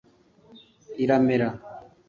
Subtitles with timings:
[1.03, 1.49] iramera